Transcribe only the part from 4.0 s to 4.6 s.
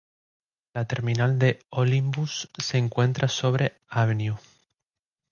Av.